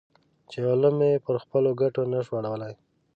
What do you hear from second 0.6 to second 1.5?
علوم پر